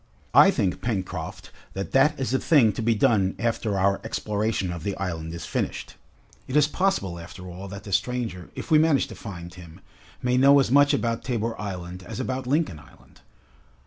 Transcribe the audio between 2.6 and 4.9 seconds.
to be done after our exploration of